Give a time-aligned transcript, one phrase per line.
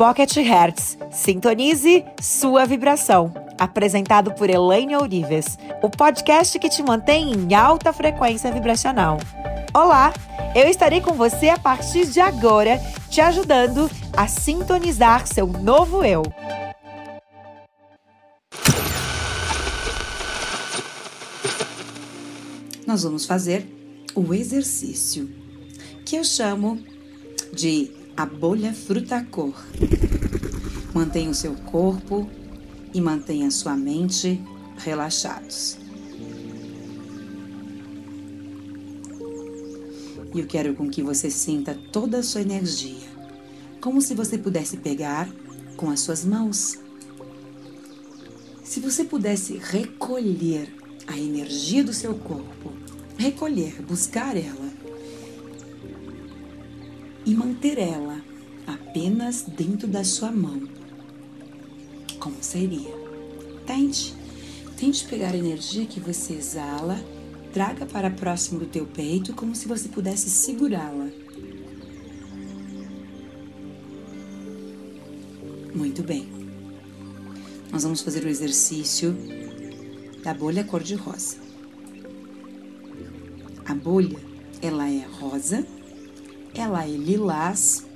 [0.00, 0.96] Pocket Hertz.
[1.12, 3.34] Sintonize sua vibração.
[3.58, 9.18] Apresentado por Elaine Ourives, o podcast que te mantém em alta frequência vibracional.
[9.74, 10.10] Olá,
[10.54, 16.22] eu estarei com você a partir de agora, te ajudando a sintonizar seu novo eu.
[22.86, 23.66] Nós vamos fazer
[24.14, 25.30] o exercício
[26.06, 26.82] que eu chamo
[27.52, 29.54] de a bolha fruta cor.
[30.92, 32.28] Mantenha o seu corpo
[32.92, 34.38] e mantenha sua mente
[34.76, 35.78] relaxados.
[40.34, 43.08] E eu quero com que você sinta toda a sua energia,
[43.80, 45.26] como se você pudesse pegar
[45.78, 46.78] com as suas mãos.
[48.62, 50.70] Se você pudesse recolher
[51.06, 52.70] a energia do seu corpo,
[53.16, 54.79] recolher, buscar ela
[57.24, 58.22] e manter ela
[58.66, 60.68] apenas dentro da sua mão.
[62.18, 62.94] Como seria?
[63.66, 64.14] Tente.
[64.76, 66.98] Tente pegar a energia que você exala,
[67.52, 71.10] traga para próximo do teu peito como se você pudesse segurá-la.
[75.74, 76.28] Muito bem.
[77.70, 79.16] Nós vamos fazer o exercício
[80.22, 81.36] da bolha cor-de-rosa.
[83.64, 84.18] A bolha,
[84.60, 85.66] ela é rosa
[86.54, 87.86] ela é lilás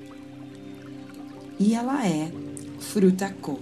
[1.58, 2.30] e ela é
[2.78, 3.60] fruta cor.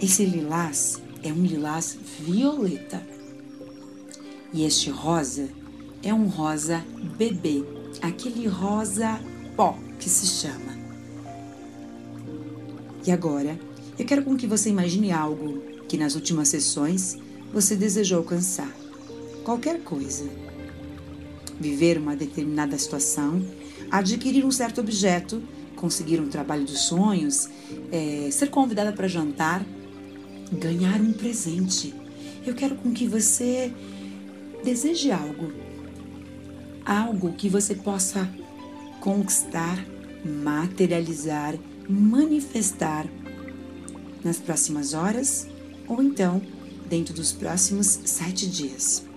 [0.00, 3.02] Esse lilás é um lilás violeta
[4.52, 5.48] e este rosa
[6.02, 6.84] é um rosa
[7.16, 7.64] bebê,
[8.00, 9.20] aquele rosa
[9.56, 10.72] pó que se chama.
[13.06, 13.58] E agora,
[13.98, 17.18] eu quero com que você imagine algo que nas últimas sessões
[17.52, 18.72] você desejou alcançar.
[19.44, 20.24] Qualquer coisa
[21.62, 23.42] viver uma determinada situação,
[23.90, 25.42] adquirir um certo objeto,
[25.76, 27.48] conseguir um trabalho dos sonhos,
[27.90, 29.64] é, ser convidada para jantar,
[30.52, 31.94] ganhar um presente.
[32.44, 33.72] Eu quero com que você
[34.64, 35.52] deseje algo,
[36.84, 38.28] algo que você possa
[39.00, 39.84] conquistar,
[40.24, 41.54] materializar,
[41.88, 43.06] manifestar
[44.24, 45.48] nas próximas horas
[45.88, 46.42] ou então
[46.88, 49.11] dentro dos próximos sete dias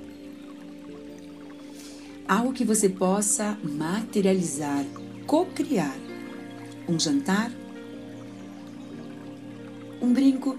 [2.27, 4.85] algo que você possa materializar,
[5.25, 5.95] co-criar.
[6.87, 7.51] Um jantar,
[10.01, 10.57] um brinco,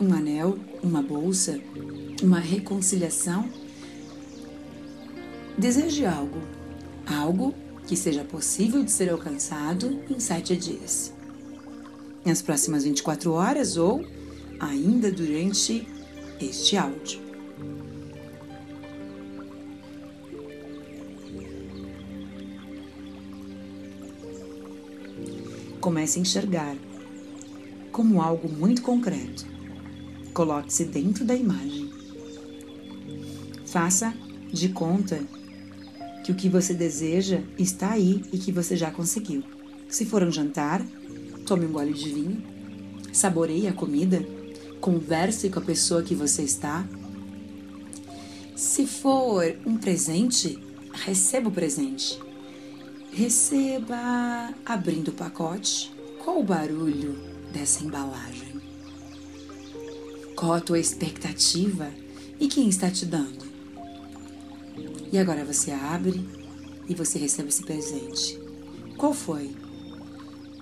[0.00, 1.60] um anel, uma bolsa,
[2.22, 3.48] uma reconciliação.
[5.56, 6.40] Deseje algo,
[7.06, 7.54] algo
[7.86, 11.12] que seja possível de ser alcançado em sete dias.
[12.24, 14.04] Nas próximas 24 horas ou
[14.58, 15.86] ainda durante
[16.40, 17.25] este áudio.
[25.80, 26.76] Comece a enxergar
[27.92, 29.46] como algo muito concreto.
[30.34, 31.90] Coloque-se dentro da imagem.
[33.64, 34.14] Faça
[34.52, 35.22] de conta
[36.22, 39.42] que o que você deseja está aí e que você já conseguiu.
[39.88, 40.84] Se for um jantar,
[41.46, 42.42] tome um gole de vinho,
[43.12, 44.22] saboreie a comida,
[44.80, 46.86] converse com a pessoa que você está.
[48.54, 50.58] Se for um presente,
[50.92, 52.25] receba o presente.
[53.16, 55.90] Receba abrindo o pacote.
[56.22, 57.18] Qual o barulho
[57.50, 58.60] dessa embalagem?
[60.36, 61.90] Qual a tua expectativa
[62.38, 63.46] e quem está te dando?
[65.10, 66.28] E agora você abre
[66.86, 68.38] e você recebe esse presente.
[68.98, 69.50] Qual foi?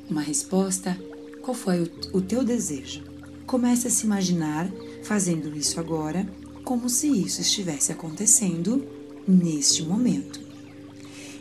[0.08, 0.96] Uma resposta?
[1.42, 3.02] Qual foi o, o teu desejo?
[3.46, 4.70] Comece a se imaginar
[5.02, 6.24] fazendo isso agora,
[6.62, 8.86] como se isso estivesse acontecendo
[9.26, 10.43] neste momento.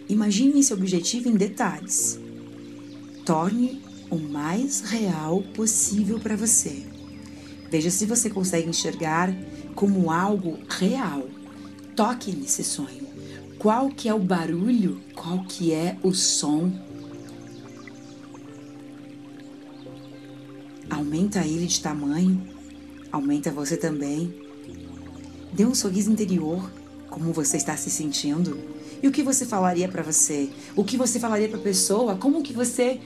[0.09, 2.19] Imagine esse objetivo em detalhes.
[3.25, 6.84] Torne o mais real possível para você.
[7.69, 9.34] Veja se você consegue enxergar
[9.74, 11.28] como algo real.
[11.96, 13.07] Toque nesse sonho.
[13.57, 15.01] Qual que é o barulho?
[15.16, 16.72] Qual que é o som?
[20.89, 22.45] Aumenta ele de tamanho.
[23.12, 24.33] Aumenta você também.
[25.54, 26.69] Dê um sorriso interior.
[27.10, 28.60] Como você está se sentindo?
[29.04, 30.50] E o que você falaria para você?
[30.78, 32.16] O que você falaria para a pessoa?
[32.16, 33.02] Como que você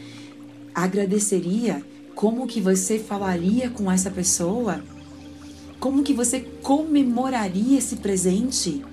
[0.72, 1.84] agradeceria?
[2.14, 4.84] Como que você falaria com essa pessoa?
[5.80, 8.86] Como que você comemoraria esse presente?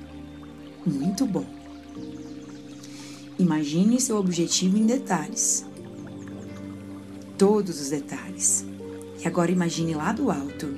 [0.87, 1.45] Muito bom.
[3.39, 5.67] Imagine seu objetivo em detalhes.
[7.37, 8.65] Todos os detalhes.
[9.23, 10.75] E agora imagine lá do alto.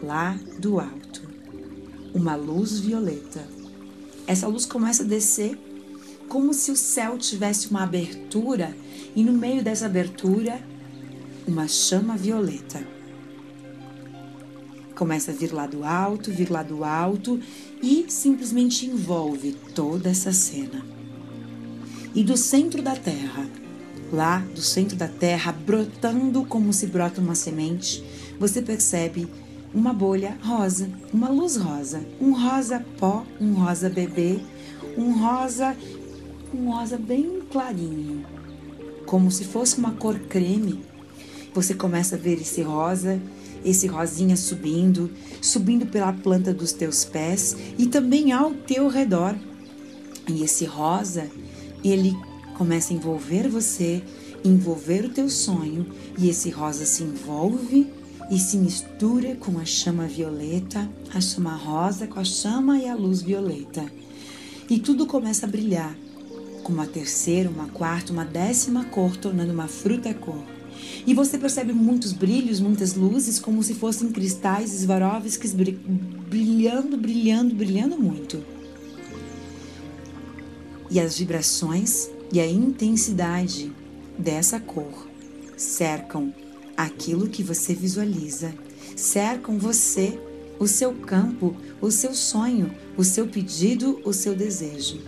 [0.00, 1.28] Lá do alto.
[2.14, 3.55] Uma luz violeta
[4.26, 5.58] essa luz começa a descer
[6.28, 8.76] como se o céu tivesse uma abertura
[9.14, 10.60] e no meio dessa abertura
[11.46, 12.84] uma chama violeta.
[14.96, 17.38] Começa a vir lá do alto, vir lá do alto
[17.82, 20.84] e simplesmente envolve toda essa cena.
[22.14, 23.46] E do centro da terra,
[24.12, 28.02] lá do centro da terra, brotando como se brota uma semente,
[28.40, 29.28] você percebe
[29.74, 34.38] uma bolha rosa, uma luz rosa, um rosa pó, um rosa bebê,
[34.96, 35.76] um rosa,
[36.54, 38.24] um rosa bem clarinho,
[39.04, 40.82] como se fosse uma cor creme.
[41.54, 43.20] Você começa a ver esse rosa,
[43.64, 45.10] esse rosinha subindo,
[45.40, 49.36] subindo pela planta dos teus pés e também ao teu redor.
[50.28, 51.28] E esse rosa,
[51.84, 52.16] ele
[52.56, 54.02] começa a envolver você,
[54.44, 55.86] envolver o teu sonho,
[56.18, 57.90] e esse rosa se envolve
[58.30, 62.94] e se mistura com a chama violeta, a chama rosa com a chama e a
[62.94, 63.84] luz violeta.
[64.68, 65.96] E tudo começa a brilhar,
[66.64, 70.42] com uma terceira, uma quarta, uma décima cor, tornando uma fruta cor.
[71.06, 77.96] E você percebe muitos brilhos, muitas luzes, como se fossem cristais Swarovskis brilhando, brilhando, brilhando
[77.96, 78.42] muito.
[80.90, 83.72] E as vibrações e a intensidade
[84.18, 85.06] dessa cor
[85.56, 86.34] cercam
[86.76, 88.54] aquilo que você visualiza,
[88.94, 90.18] cercam você,
[90.58, 95.00] o seu campo, o seu sonho, o seu pedido, o seu desejo.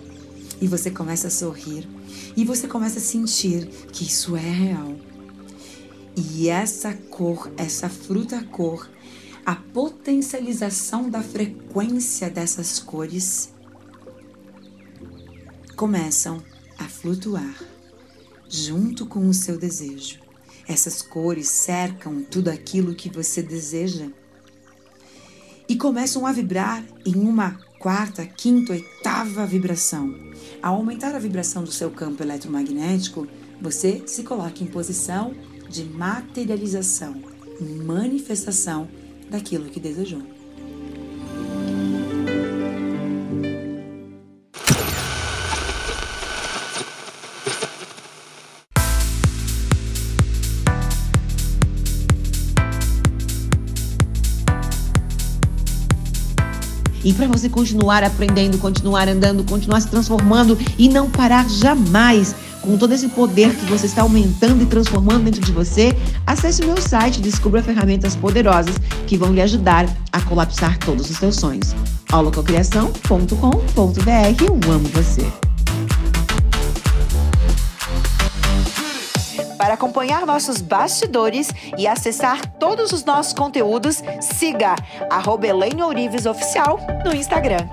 [0.60, 1.88] E você começa a sorrir
[2.36, 4.96] e você começa a sentir que isso é real.
[6.16, 8.88] E essa cor, essa fruta cor,
[9.46, 13.50] a potencialização da frequência dessas cores
[15.76, 16.42] começam
[16.76, 17.62] a flutuar
[18.48, 20.27] junto com o seu desejo.
[20.68, 24.08] Essas cores cercam tudo aquilo que você deseja
[25.66, 30.14] e começam a vibrar em uma quarta, quinta, oitava vibração.
[30.62, 33.26] Ao aumentar a vibração do seu campo eletromagnético,
[33.60, 35.34] você se coloca em posição
[35.68, 37.22] de materialização,
[37.84, 38.88] manifestação
[39.30, 40.37] daquilo que desejou.
[57.04, 62.76] E para você continuar aprendendo, continuar andando, continuar se transformando e não parar jamais com
[62.76, 65.96] todo esse poder que você está aumentando e transformando dentro de você,
[66.26, 71.08] acesse o meu site e descubra ferramentas poderosas que vão lhe ajudar a colapsar todos
[71.08, 71.74] os seus sonhos.
[72.12, 75.47] holococriação.com.br Eu amo você.
[79.68, 84.74] Para acompanhar nossos bastidores e acessar todos os nossos conteúdos, siga
[85.46, 87.68] Elaine Ourives Oficial no Instagram.